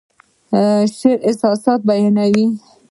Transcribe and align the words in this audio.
شاعر 0.97 1.17
احساسات 1.27 1.79
بیانوي 1.87 2.47